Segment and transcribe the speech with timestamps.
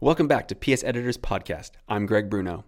[0.00, 1.72] Welcome back to PS Editors Podcast.
[1.88, 2.64] I'm Greg Bruno.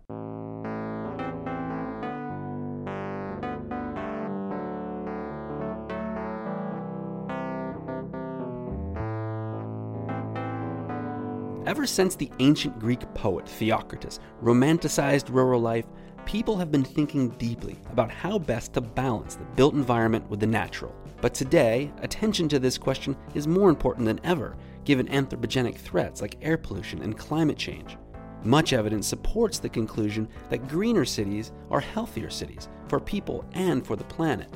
[11.68, 15.86] Ever since the ancient Greek poet Theocritus romanticized rural life,
[16.24, 20.48] people have been thinking deeply about how best to balance the built environment with the
[20.48, 20.92] natural.
[21.20, 26.36] But today, attention to this question is more important than ever, given anthropogenic threats like
[26.42, 27.96] air pollution and climate change.
[28.42, 33.96] Much evidence supports the conclusion that greener cities are healthier cities for people and for
[33.96, 34.48] the planet.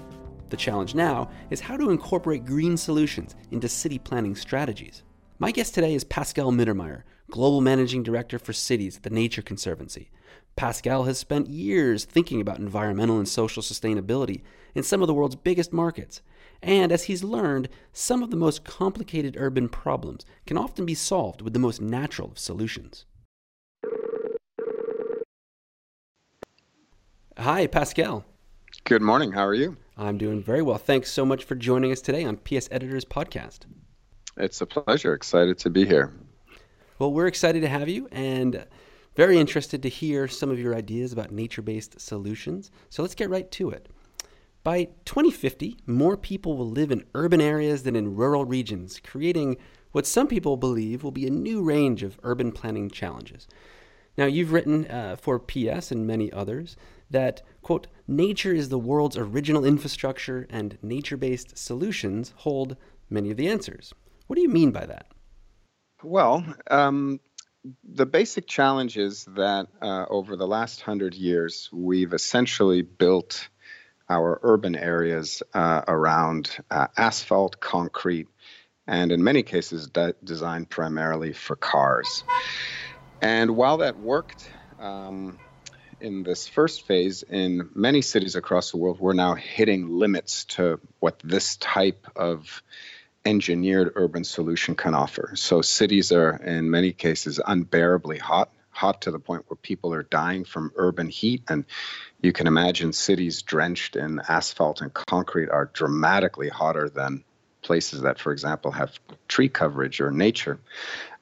[0.48, 5.02] The challenge now is how to incorporate green solutions into city planning strategies.
[5.38, 10.11] My guest today is Pascal Mittermaier, Global Managing Director for Cities at the Nature Conservancy.
[10.56, 14.42] Pascal has spent years thinking about environmental and social sustainability
[14.75, 16.22] in some of the world's biggest markets.
[16.62, 21.42] And as he's learned, some of the most complicated urban problems can often be solved
[21.42, 23.04] with the most natural of solutions.
[27.36, 28.24] Hi, Pascal.
[28.84, 29.33] Good morning.
[29.33, 29.77] How are you?
[29.96, 30.78] I'm doing very well.
[30.78, 33.61] Thanks so much for joining us today on PS Editors Podcast.
[34.36, 35.14] It's a pleasure.
[35.14, 36.12] Excited to be here.
[36.98, 38.66] Well, we're excited to have you and
[39.16, 42.70] very interested to hear some of your ideas about nature based solutions.
[42.89, 43.89] So let's get right to it.
[44.65, 49.59] By 2050, more people will live in urban areas than in rural regions, creating
[49.93, 53.47] what some people believe will be a new range of urban planning challenges.
[54.17, 56.79] Now, you've written uh, for PS and many others
[57.11, 62.77] that, quote, nature is the world's original infrastructure and nature based solutions hold
[63.11, 63.92] many of the answers.
[64.29, 65.09] What do you mean by that?
[66.03, 67.20] Well, um,
[67.83, 73.48] the basic challenge is that uh, over the last hundred years, we've essentially built
[74.08, 78.28] our urban areas uh, around uh, asphalt, concrete,
[78.86, 82.24] and in many cases, de- designed primarily for cars.
[83.22, 85.38] And while that worked um,
[86.00, 90.80] in this first phase, in many cities across the world, we're now hitting limits to
[91.00, 92.62] what this type of
[93.24, 95.33] engineered urban solution can offer.
[95.34, 100.02] So cities are in many cases unbearably hot, hot to the point where people are
[100.02, 101.42] dying from urban heat.
[101.48, 101.64] And
[102.24, 107.23] you can imagine cities drenched in asphalt and concrete are dramatically hotter than
[107.62, 108.98] places that, for example, have
[109.29, 110.58] tree coverage or nature.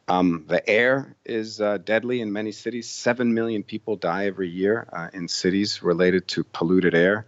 [0.08, 2.88] Um, the air is uh, deadly in many cities.
[2.88, 7.26] Seven million people die every year uh, in cities related to polluted air,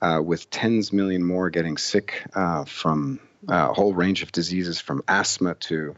[0.00, 5.02] uh, with tens million more getting sick uh, from a whole range of diseases from
[5.08, 5.94] asthma to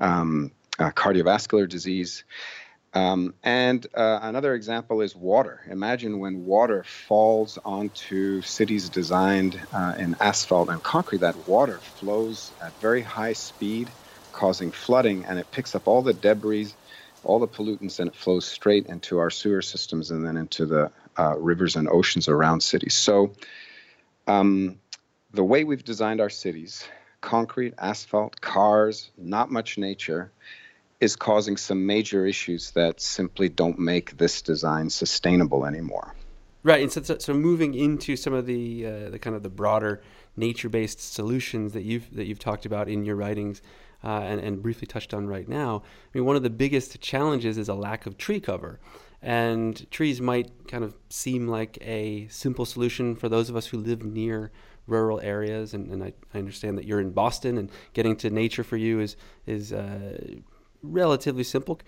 [0.00, 2.24] um, uh, cardiovascular disease.
[2.92, 5.60] Um, and uh, another example is water.
[5.70, 12.52] Imagine when water falls onto cities designed uh, in asphalt and concrete, that water flows
[12.60, 13.94] at very high speed,
[14.32, 16.74] causing flooding, and it picks up all the debris,
[17.22, 20.90] all the pollutants, and it flows straight into our sewer systems and then into the
[21.18, 22.94] uh, rivers and oceans around cities.
[22.94, 23.34] So,
[24.26, 24.80] um,
[25.32, 26.88] the way we've designed our cities
[27.20, 30.32] concrete, asphalt, cars, not much nature
[31.00, 36.14] is causing some major issues that simply don't make this design sustainable anymore.
[36.64, 40.02] Right, and so, so moving into some of the uh, the kind of the broader
[40.36, 43.62] nature-based solutions that you've that you've talked about in your writings,
[44.02, 45.82] uh, and, and briefly touched on right now.
[45.84, 48.80] I mean, one of the biggest challenges is a lack of tree cover,
[49.22, 53.78] and trees might kind of seem like a simple solution for those of us who
[53.78, 54.50] live near
[54.88, 58.64] rural areas, and, and I, I, understand that you're in Boston, and getting to nature
[58.64, 59.16] for you is
[59.46, 60.18] is uh,
[60.82, 61.80] relatively simple.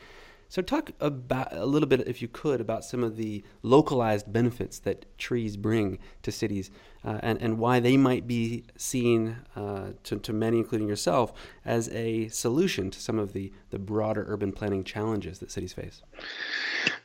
[0.50, 4.80] So, talk about a little bit, if you could, about some of the localized benefits
[4.80, 6.72] that trees bring to cities,
[7.04, 11.32] uh, and and why they might be seen uh, to, to many, including yourself,
[11.64, 16.02] as a solution to some of the the broader urban planning challenges that cities face.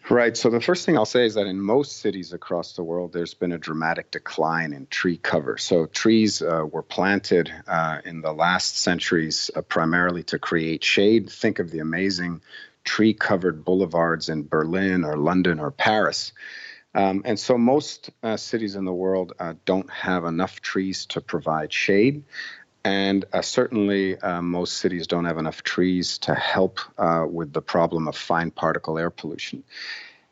[0.10, 0.36] Right.
[0.36, 3.36] So the first thing I'll say is that in most cities across the world, there's
[3.36, 5.58] been a dramatic decline in tree cover.
[5.58, 11.30] So trees uh, were planted uh, in the last centuries uh, primarily to create shade.
[11.30, 12.41] Think of the amazing
[12.85, 16.32] tree covered boulevards in Berlin or London or Paris.
[16.93, 21.20] Um, and so most uh, cities in the world uh, don't have enough trees to
[21.20, 22.23] provide shade.
[22.85, 27.61] And uh, certainly, uh, most cities don't have enough trees to help uh, with the
[27.61, 29.64] problem of fine particle air pollution.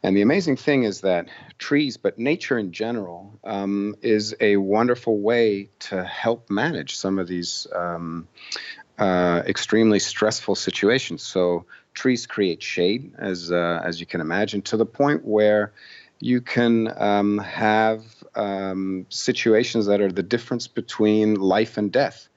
[0.03, 5.17] And the amazing thing is that trees, but nature in general, um, is a wonderful
[5.17, 8.27] way to help manage some of these um,
[8.99, 11.23] uh, extremely stressful situations.
[11.23, 15.73] So, trees create shade, as uh, as you can imagine, to the point where
[16.19, 18.03] you can um, have
[18.35, 22.29] um, situations that are the difference between life and death.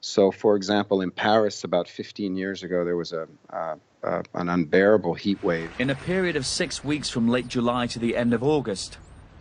[0.00, 4.48] So, for example, in Paris about 15 years ago, there was a, uh, uh, an
[4.48, 5.70] unbearable heat wave.
[5.78, 8.98] In a period of six weeks from late July to the end of August,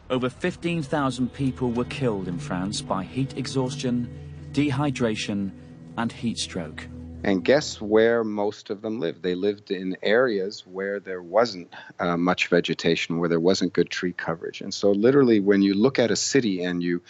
[0.09, 4.09] over 15,000 people were killed in France by heat exhaustion,
[4.51, 5.51] dehydration,
[5.97, 6.87] and heat stroke.
[7.23, 9.21] And guess where most of them lived?
[9.21, 14.13] They lived in areas where there wasn't uh, much vegetation, where there wasn't good tree
[14.13, 14.61] coverage.
[14.61, 17.01] And so, literally, when you look at a city and you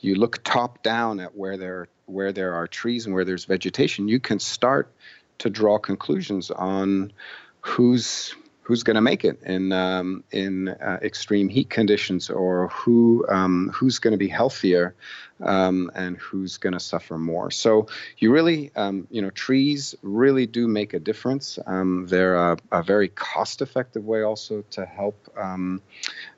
[0.00, 4.08] you look top down at where there where there are trees and where there's vegetation,
[4.08, 4.90] you can start
[5.38, 7.12] to draw conclusions on
[7.60, 8.34] who's
[8.68, 13.70] who's going to make it in um, in uh, extreme heat conditions, or who um,
[13.72, 14.94] who's going to be healthier
[15.40, 17.50] um, and who's going to suffer more.
[17.50, 17.86] So
[18.18, 21.58] you really, um, you know, trees really do make a difference.
[21.66, 25.80] Um, they're a, a, very cost-effective way also to help um,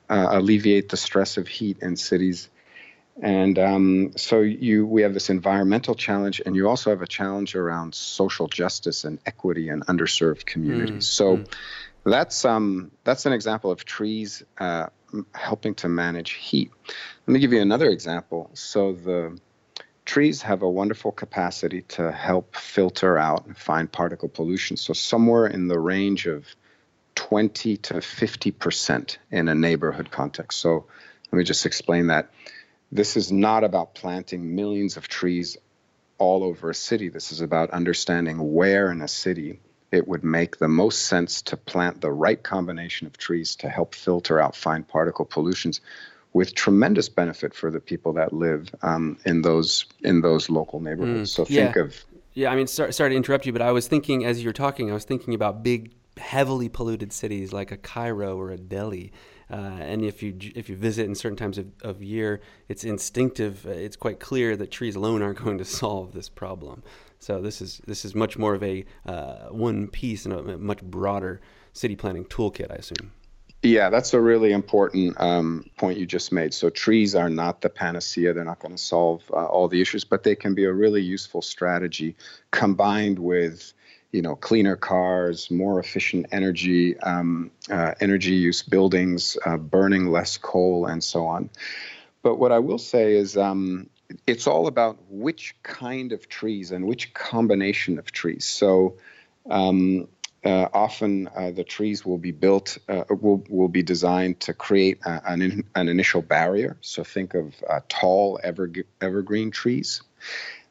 [0.09, 2.49] uh, alleviate the stress of heat in cities.
[3.21, 7.55] And um, so you, we have this environmental challenge, and you also have a challenge
[7.55, 11.09] around social justice and equity in underserved communities.
[11.09, 11.47] Mm, so mm
[12.03, 14.87] that's um, that's an example of trees uh,
[15.33, 16.71] helping to manage heat.
[17.27, 18.49] Let me give you another example.
[18.53, 19.39] So the
[20.05, 24.77] trees have a wonderful capacity to help filter out fine particle pollution.
[24.77, 26.45] So somewhere in the range of
[27.15, 30.59] 20 to 50 percent in a neighborhood context.
[30.59, 30.85] So
[31.31, 32.31] let me just explain that.
[32.91, 35.57] This is not about planting millions of trees
[36.17, 37.07] all over a city.
[37.07, 39.59] This is about understanding where in a city
[39.91, 43.93] it would make the most sense to plant the right combination of trees to help
[43.93, 45.81] filter out fine particle pollutions
[46.33, 51.31] with tremendous benefit for the people that live um, in those in those local neighborhoods.
[51.31, 51.81] Mm, so think yeah.
[51.81, 52.51] of yeah.
[52.51, 54.89] I mean, sorry, sorry to interrupt you, but I was thinking as you were talking,
[54.89, 59.11] I was thinking about big, heavily polluted cities like a Cairo or a Delhi.
[59.49, 62.39] Uh, and if you if you visit in certain times of, of year,
[62.69, 63.65] it's instinctive.
[63.65, 66.83] Uh, it's quite clear that trees alone aren't going to solve this problem.
[67.21, 70.81] So this is this is much more of a uh, one piece and a much
[70.81, 71.39] broader
[71.71, 73.11] city planning toolkit, I assume.
[73.61, 76.51] Yeah, that's a really important um, point you just made.
[76.51, 80.03] So trees are not the panacea; they're not going to solve uh, all the issues,
[80.03, 82.15] but they can be a really useful strategy
[82.49, 83.71] combined with
[84.11, 90.37] you know cleaner cars, more efficient energy, um, uh, energy use buildings, uh, burning less
[90.37, 91.51] coal, and so on.
[92.23, 93.91] But what I will say is, um,
[94.27, 98.45] it's all about which kind of trees and which combination of trees.
[98.45, 98.97] So
[99.49, 100.07] um,
[100.43, 104.99] uh, often uh, the trees will be built, uh, will, will be designed to create
[105.05, 106.77] a, an, in, an initial barrier.
[106.81, 108.71] So think of uh, tall ever,
[109.01, 110.01] evergreen trees.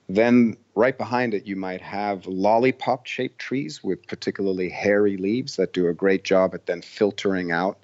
[0.08, 5.72] Then right behind it, you might have lollipop shaped trees with particularly hairy leaves that
[5.72, 7.78] do a great job at then filtering out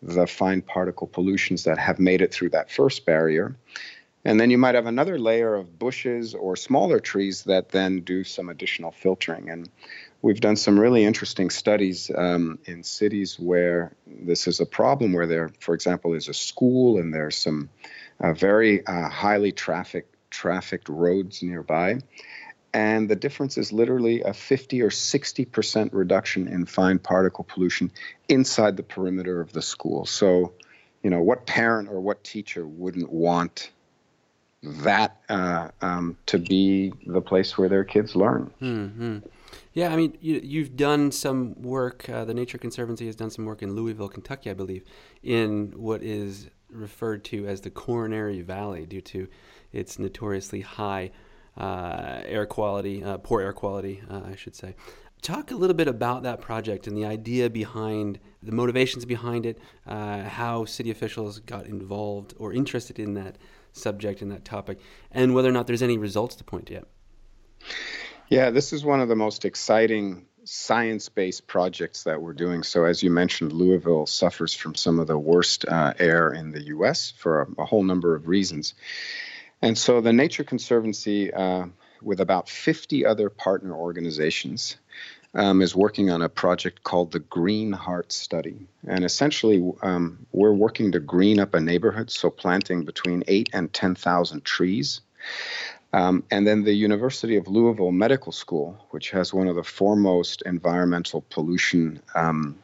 [0.00, 3.56] the fine particle pollutions that have made it through that first barrier.
[4.24, 8.24] And then you might have another layer of bushes or smaller trees that then do
[8.24, 9.50] some additional filtering.
[9.50, 9.68] And
[10.22, 15.26] we've done some really interesting studies um, in cities where this is a problem, where
[15.26, 17.68] there, for example, is a school and there's some
[18.20, 21.98] uh, very uh, highly traffic, trafficked roads nearby.
[22.72, 27.92] And the difference is literally a 50 or 60% reduction in fine particle pollution
[28.28, 30.06] inside the perimeter of the school.
[30.06, 30.54] So,
[31.02, 33.70] you know, what parent or what teacher wouldn't want
[34.64, 38.50] that uh, um, to be the place where their kids learn.
[38.60, 39.18] Mm-hmm.
[39.72, 42.08] Yeah, I mean, you, have done some work.
[42.08, 44.84] Uh, the Nature Conservancy has done some work in Louisville, Kentucky, I believe,
[45.22, 49.28] in what is referred to as the Coronary Valley due to
[49.72, 51.10] its notoriously high
[51.56, 54.74] uh, air quality, uh, poor air quality, uh, I should say.
[55.22, 59.58] Talk a little bit about that project and the idea behind the motivations behind it,
[59.86, 63.38] uh, how city officials got involved or interested in that
[63.74, 64.78] subject and that topic,
[65.10, 66.84] and whether or not there's any results to point to yet.
[68.28, 72.62] Yeah, this is one of the most exciting science based projects that we're doing.
[72.62, 76.64] So, as you mentioned, Louisville suffers from some of the worst uh, air in the
[76.66, 78.74] US for a, a, whole number of reasons.
[79.62, 81.66] And so, the Nature Conservancy, uh,
[82.02, 84.76] with about 50 other partner organizations,
[85.34, 88.66] um, is working on a project called the Green Heart Study.
[88.86, 93.72] And essentially, um, we're working to green up a neighborhood, so planting between eight and
[93.72, 95.00] 10,000 trees.
[95.92, 100.42] Um, and then the University of Louisville Medical School, which has one of the foremost
[100.44, 102.58] environmental pollution um,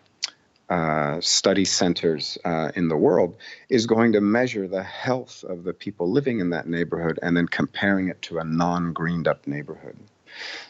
[0.68, 3.36] uh, study centers uh, in the world,
[3.68, 7.46] is going to measure the health of the people living in that neighborhood and then
[7.46, 9.96] comparing it to a non greened up neighborhood.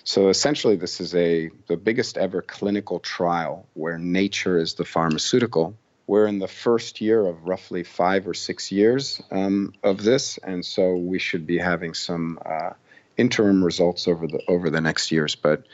[0.05, 5.77] So essentially, this is a the biggest ever clinical trial where nature is the pharmaceutical.
[6.07, 10.65] We're in the first year of roughly five or six years um, of this, and
[10.65, 12.71] so we should be having some uh,
[13.17, 15.37] interim results over the over the next years.
[15.37, 15.67] But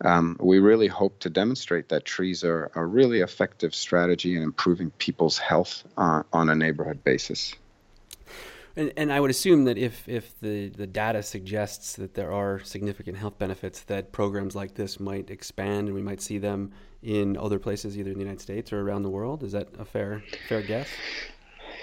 [0.00, 4.90] um, we really hope to demonstrate that trees are a really effective strategy in improving
[4.90, 7.54] people's health uh, on a neighborhood basis.
[8.76, 12.60] And, and I would assume that if, if the, the data suggests that there are
[12.60, 17.36] significant health benefits, that programs like this might expand and we might see them in
[17.36, 19.42] other places, either in the United States or around the world.
[19.42, 20.88] Is that a fair fair guess?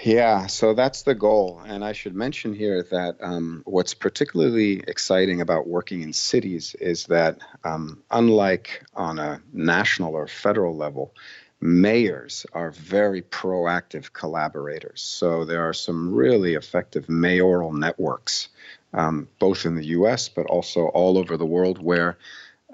[0.02, 1.62] Yeah, so that's the goal.
[1.64, 7.06] And I should mention here that um, what's particularly exciting about working in cities is
[7.06, 11.14] that, um, unlike on a national or federal level,
[11.62, 15.00] mayors are very proactive collaborators.
[15.00, 18.48] So there are some really effective mayoral networks,
[18.92, 22.18] um, both in the US, but also all over the world, where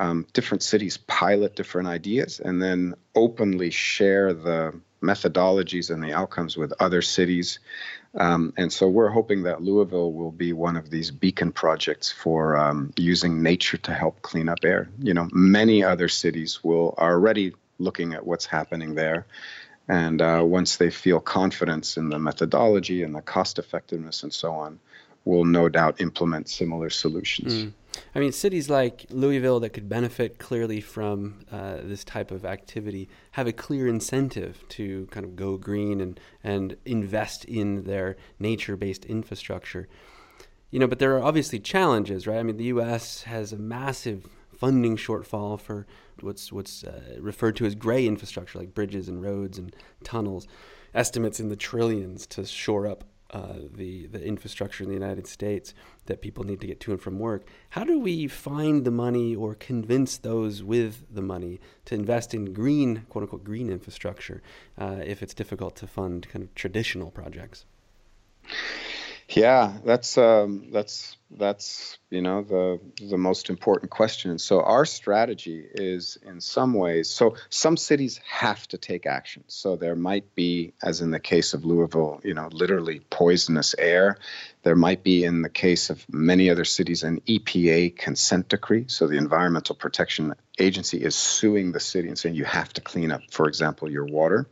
[0.01, 6.57] um, different cities pilot different ideas and then openly share the methodologies and the outcomes
[6.57, 7.59] with other cities.
[8.15, 12.57] Um, and so we're hoping that Louisville will be one of these beacon projects for
[12.57, 14.89] um, using nature to help clean up air.
[14.99, 19.27] You know, many other cities will already looking at what's happening there.
[19.89, 24.53] And uh, once they feel confidence in the methodology and the cost effectiveness and so
[24.53, 24.79] on,
[25.25, 27.55] will no doubt implement similar solutions.
[27.55, 27.73] Mm.
[28.15, 33.09] I mean, cities like Louisville that could benefit clearly from uh, this type of activity
[33.33, 38.77] have a clear incentive to kind of go green and, and invest in their nature
[38.77, 39.89] based infrastructure.
[40.71, 42.39] You know, but there are obviously challenges, right?
[42.39, 43.23] I mean, the U.S.
[43.23, 44.27] has a massive
[44.59, 45.87] funding shortfall for
[46.21, 49.75] what's what's uh, referred to as gray infrastructure, like bridges and roads and
[50.05, 50.47] tunnels.
[50.95, 55.75] Estimates in the trillions to shore up uh, the the infrastructure in the United States
[56.07, 57.47] that people need to get to and from work.
[57.71, 62.53] How do we find the money or convince those with the money to invest in
[62.53, 64.43] green, quote unquote, green infrastructure
[64.79, 67.67] uh, if it's difficult to fund kind of traditional projects?
[69.31, 72.81] Yeah, that's um, that's that's you know the
[73.11, 74.39] the most important question.
[74.39, 77.11] So our strategy is in some ways.
[77.11, 79.45] So some cities have to take action.
[79.47, 84.17] So there might be, as in the case of Louisville, you know, literally poisonous air.
[84.63, 88.87] There might be, in the case of many other cities, an EPA consent decree.
[88.89, 93.13] So the Environmental Protection Agency is suing the city and saying you have to clean
[93.13, 94.47] up, for example, your water.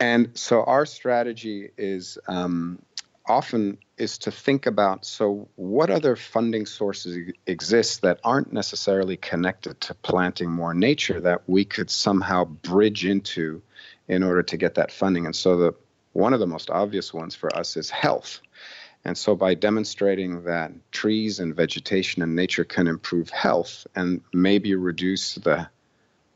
[0.00, 2.80] And so our strategy is um,
[3.26, 9.80] often is to think about so what other funding sources exist that aren't necessarily connected
[9.80, 13.62] to planting more nature that we could somehow bridge into
[14.08, 15.26] in order to get that funding?
[15.26, 15.74] And so the
[16.12, 18.40] one of the most obvious ones for us is health.
[19.04, 24.74] And so by demonstrating that trees and vegetation and nature can improve health and maybe
[24.74, 25.68] reduce the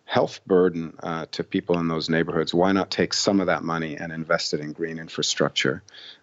[0.08, 3.94] health burden uh, to people in those neighborhoods, why not take some of that money
[3.94, 5.82] and invest it in green infrastructure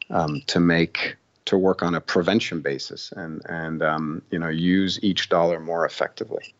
[0.09, 4.99] um, to make to work on a prevention basis and and um, you know use
[5.03, 6.55] each dollar more effectively.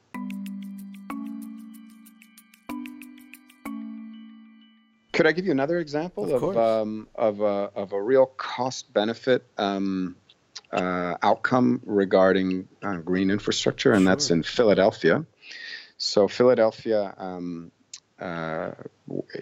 [5.12, 8.94] Could I give you another example of of, um, of, a, of a real cost
[8.94, 10.16] benefit um,
[10.72, 14.12] uh, outcome regarding uh, green infrastructure, and sure.
[14.12, 15.26] that's in Philadelphia.
[15.98, 17.72] So Philadelphia um,
[18.20, 18.72] uh,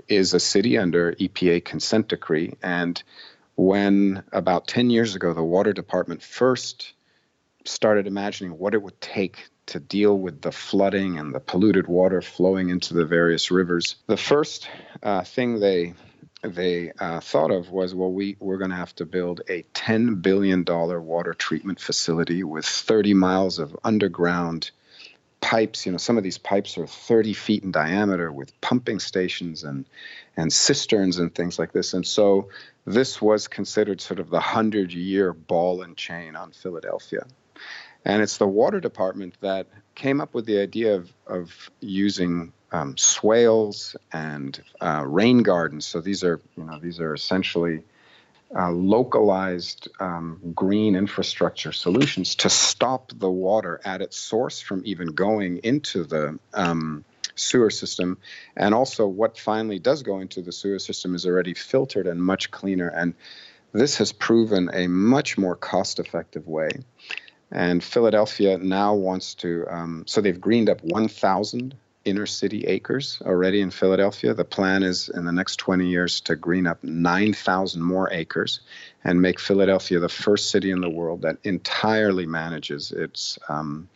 [0.08, 3.02] is a city under EPA consent decree, and
[3.56, 6.94] when about 10 years ago the water department first
[7.66, 12.22] started imagining what it would take to deal with the flooding and the polluted water
[12.22, 14.68] flowing into the various rivers, the first
[15.02, 15.94] uh, thing they
[16.42, 20.16] they uh, thought of was, well, we we're going to have to build a ten
[20.16, 24.72] billion dollar water treatment facility with 30 miles of underground
[25.44, 25.86] pipes.
[25.86, 29.86] You know, some of these pipes are 30 feet in diameter with pumping stations and
[30.38, 31.94] and cisterns and things like this.
[31.94, 32.48] And so
[32.86, 37.26] this was considered sort of the hundred year ball and chain on Philadelphia.
[38.06, 42.98] And it's the water department that came up with the idea of, of using um,
[42.98, 45.86] swales and uh, rain gardens.
[45.86, 47.84] So these are, you know, these are essentially
[48.56, 55.08] uh, localized um, green infrastructure solutions to stop the water at its source from even
[55.08, 57.04] going into the um,
[57.36, 58.18] sewer system.
[58.56, 62.52] And also, what finally does go into the sewer system is already filtered and much
[62.52, 62.90] cleaner.
[62.90, 63.16] And
[63.72, 66.70] this has proven a much more cost effective way.
[67.52, 73.62] And Philadelphia now wants to, um, so they've greened up 1,000 inner city acres already
[73.62, 74.34] in Philadelphia.
[74.34, 78.60] The plan is in the next 20 years to green up 9,000 more acres
[79.04, 83.90] and make Philadelphia the first city in the world that entirely manages its um,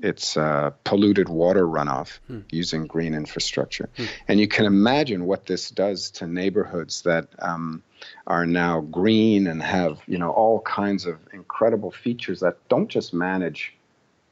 [0.00, 2.40] its uh, polluted water runoff hmm.
[2.50, 3.88] using green infrastructure.
[3.96, 4.04] Hmm.
[4.26, 7.84] And you can imagine what this does to neighborhoods that um,
[8.26, 13.14] are now green and have you know all kinds of incredible features that don't just
[13.14, 13.74] manage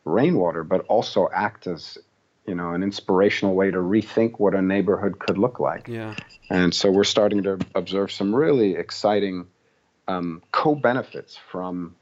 [0.04, 1.98] rainwater but also act as
[2.50, 6.14] you know an inspirational way to rethink what a neighborhood could look like yeah
[6.50, 9.46] and so we're starting to observe some really exciting
[10.08, 11.94] um, co-benefits from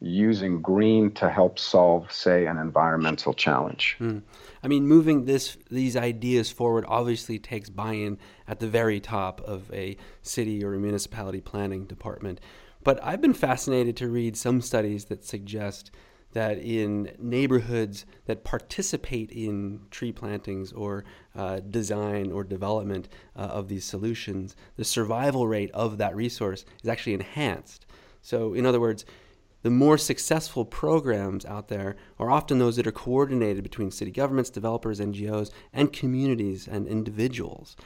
[0.00, 3.96] using green to help solve, say, an environmental challenge.
[4.00, 4.22] Mm.
[4.62, 8.18] I mean, moving this these ideas forward obviously takes buy-in
[8.48, 12.40] at the very top of a city or a municipality planning department.
[12.82, 15.92] But I've been fascinated to read some studies that suggest
[16.32, 23.68] that in neighborhoods that participate in tree plantings or uh, design or development uh, of
[23.68, 27.86] these solutions, the survival rate of that resource is actually enhanced.
[28.20, 29.04] So, in other words,
[29.62, 34.50] the more successful programs out there are often those that are coordinated between city governments,
[34.50, 37.76] developers, NGOs, and communities and individuals.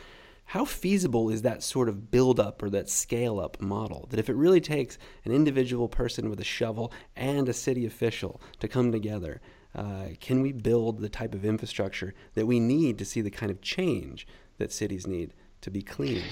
[0.46, 4.06] How feasible is that sort of build up or that scale up model?
[4.10, 8.40] That if it really takes an individual person with a shovel and a city official
[8.60, 9.40] to come together,
[9.74, 13.50] uh, can we build the type of infrastructure that we need to see the kind
[13.50, 14.26] of change
[14.58, 16.22] that cities need to be clean?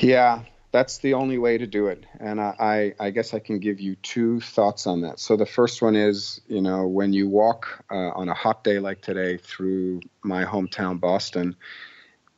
[0.00, 2.04] Yeah, that's the only way to do it.
[2.20, 5.18] And I, I, guess I can give you two thoughts on that.
[5.18, 8.78] So the first one is, you know, when you walk uh, on a hot day
[8.78, 11.56] like today through my hometown, Boston,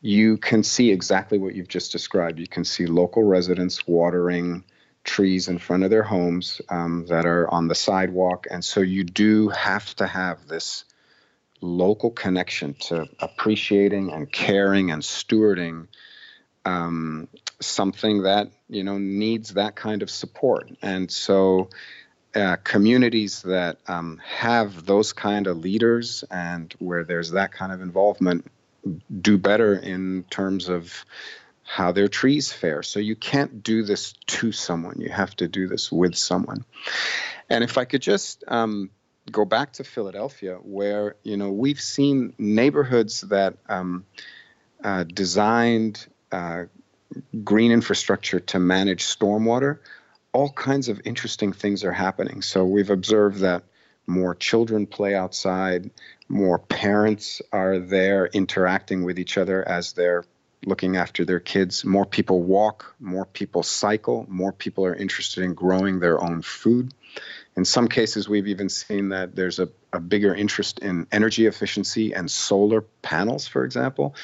[0.01, 2.39] you can see exactly what you've just described.
[2.39, 4.65] You can see local residents watering
[5.05, 8.47] trees in front of their homes um, that are on the sidewalk.
[8.51, 10.85] And so you do have to have this
[11.61, 15.89] local connection to appreciating and caring and stewarding
[16.65, 17.29] um,
[17.61, 20.71] something that you know needs that kind of support.
[20.83, 21.71] And so,
[22.35, 27.81] uh, communities that um, have those kind of leaders and where there's that kind of
[27.81, 28.51] involvement
[29.21, 31.05] do better in terms of
[31.65, 32.83] how their trees fare.
[32.83, 36.65] So you can't do this to someone; you have to do this with someone.
[37.49, 38.91] And if I could just um,
[39.31, 44.05] go back to Philadelphia, where you know we've seen neighborhoods that um,
[44.83, 46.65] uh, designed uh,
[47.45, 49.79] green infrastructure to manage stormwater,
[50.33, 52.43] all kinds of interesting things are happening.
[52.43, 53.65] So we've observed that
[54.11, 55.91] more children play outside,
[56.29, 60.25] more parents are there interacting with each other as they're
[60.67, 61.85] looking after their kids.
[61.85, 66.93] More people walk, more people cycle, more people are interested in growing their own food.
[67.57, 72.13] In some cases, we've even seen that there's a, a bigger interest in energy efficiency
[72.13, 74.15] and solar panels, for example.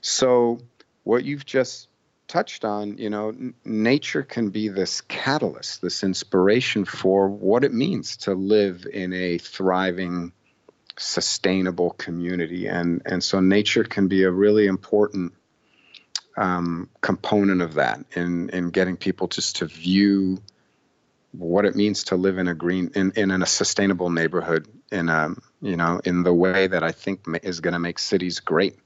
[0.00, 0.58] So,
[1.04, 1.88] what you've just
[2.28, 7.72] touched on, you know, n- nature can be this catalyst, this inspiration for what it
[7.72, 10.32] means to live in a thriving,
[10.98, 15.32] sustainable community, and and so nature can be a really important
[16.36, 20.38] um, component of that in in getting people just to view
[21.32, 25.34] what it means to live in a green in, in a sustainable neighborhood in a
[25.60, 28.78] you know in the way that I think is going to make cities great.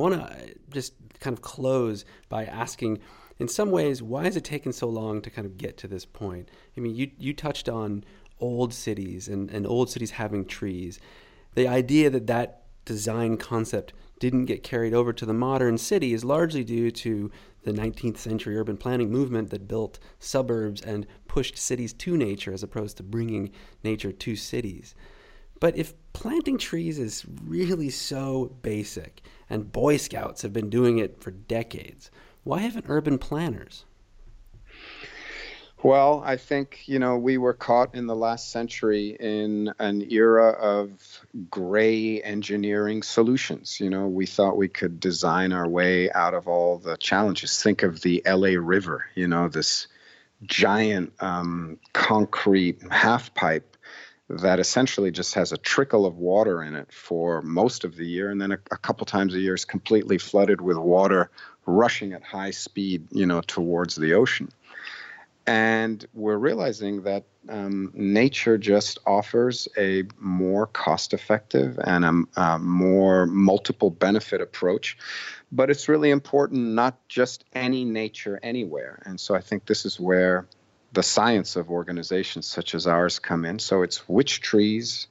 [0.00, 0.36] Want to uh,
[0.72, 2.98] just kind of close by asking,
[3.38, 6.04] in some ways, why has it taken so long to kind of get to this
[6.04, 6.48] point?
[6.76, 8.04] I mean, you, you touched on
[8.40, 10.98] old cities and, and old cities having trees.
[11.54, 16.24] The idea that that design concept didn't get carried over to the modern city is
[16.24, 17.30] largely due to
[17.64, 22.62] the 19th century urban planning movement that built suburbs and pushed cities to nature as
[22.62, 23.50] opposed to bringing
[23.82, 24.94] nature to cities.
[25.58, 31.22] But if planting trees is really so basic, and Boy Scouts have been doing it
[31.22, 32.10] for decades,
[32.44, 33.84] why haven't urban planners?
[35.82, 40.50] Well, I think, you know, we were caught in the last century in an era
[40.50, 40.90] of
[41.50, 43.80] gray engineering solutions.
[43.80, 47.62] You know, we thought we could design our way out of all the challenges.
[47.62, 49.86] Think of the LA River, you know, this
[50.42, 53.69] giant um, concrete half pipe
[54.38, 58.30] that essentially just has a trickle of water in it for most of the year,
[58.30, 61.30] and then a, a, couple times a year is completely flooded with water
[61.66, 64.48] rushing at high speed, you know, towards the ocean.
[65.46, 73.26] And we're realizing that um, nature just offers a more cost-effective and a, a more
[73.26, 74.96] multiple benefit approach.
[75.50, 79.02] But it's really important not just any nature anywhere.
[79.04, 80.46] And so I think this is where
[80.92, 83.58] the science of organizations such as ours come in.
[83.58, 85.06] So it's which trees,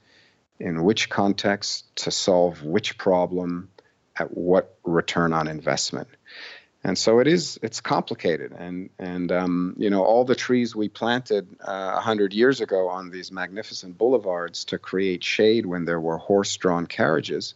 [0.59, 3.69] in which context, to solve which problem,
[4.19, 6.09] at what return on investment.
[6.83, 10.89] and so it is it's complicated and and um, you know all the trees we
[10.89, 15.85] planted uh, a uh, hundred years ago on these magnificent boulevards to create shade when
[15.85, 17.53] there were horse-drawn carriages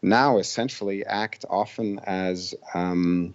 [0.00, 3.34] now essentially act often as um,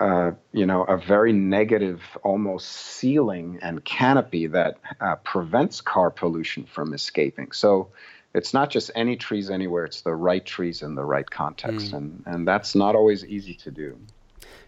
[0.00, 6.64] uh, you know a very negative almost ceiling and canopy that uh, prevents car pollution
[6.64, 7.88] from escaping so
[8.34, 11.98] it's not just any trees anywhere it's the right trees in the right context mm.
[11.98, 13.96] and and that's not always easy to do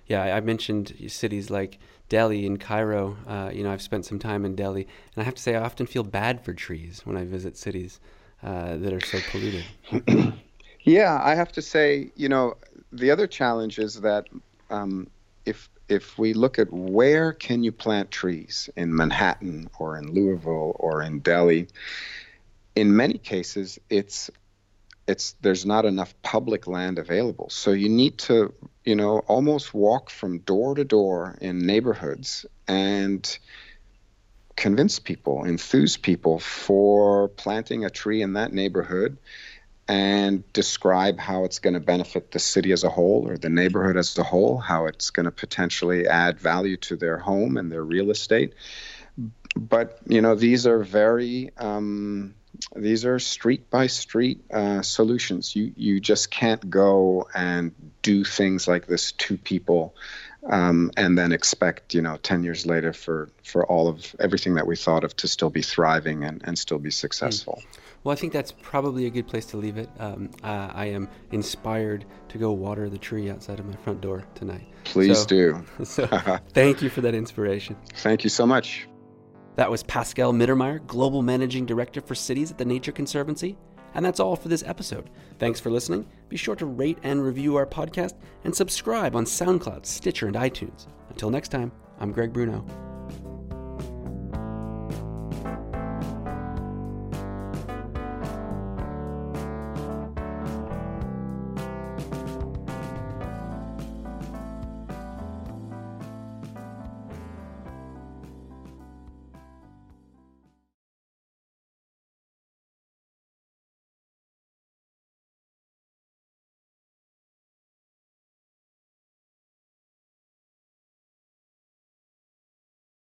[0.06, 3.16] yeah, I mentioned cities like Delhi and Cairo.
[3.26, 4.82] Uh, you know, I've spent some time in Delhi,
[5.14, 8.00] and I have to say, I often feel bad for trees when I visit cities
[8.42, 9.64] uh, that are so polluted.
[10.82, 12.56] yeah, I have to say, you know,
[12.92, 14.28] the other challenge is that
[14.70, 15.08] um,
[15.46, 20.72] if if we look at where can you plant trees in Manhattan or in Louisville
[20.74, 21.68] or in Delhi,
[22.74, 24.30] in many cases, it's
[25.06, 27.48] it's there's not enough public land available.
[27.50, 28.52] So you need to,
[28.84, 33.38] you know, almost walk from door to door in neighborhoods and
[34.56, 39.16] convince people, enthuse people for planting a tree in that neighborhood
[39.88, 43.96] and describe how it's going to benefit the city as a whole or the neighborhood
[43.96, 47.84] as a whole, how it's going to potentially add value to their home and their
[47.84, 48.54] real estate.
[49.54, 52.34] But, you know, these are very um,
[52.74, 55.54] these are street by street uh, solutions.
[55.54, 57.72] You you just can't go and
[58.02, 59.94] do things like this to people,
[60.46, 64.66] um, and then expect you know ten years later for for all of everything that
[64.66, 67.62] we thought of to still be thriving and, and still be successful.
[67.62, 67.85] Mm.
[68.06, 69.90] Well, I think that's probably a good place to leave it.
[69.98, 74.22] Um, uh, I am inspired to go water the tree outside of my front door
[74.36, 74.64] tonight.
[74.84, 75.64] Please so, do.
[75.84, 76.06] so
[76.50, 77.76] thank you for that inspiration.
[77.96, 78.86] Thank you so much.
[79.56, 83.58] That was Pascal Mittermaier, Global Managing Director for Cities at the Nature Conservancy.
[83.94, 85.10] And that's all for this episode.
[85.40, 86.06] Thanks for listening.
[86.28, 88.14] Be sure to rate and review our podcast
[88.44, 90.86] and subscribe on SoundCloud, Stitcher, and iTunes.
[91.08, 92.64] Until next time, I'm Greg Bruno.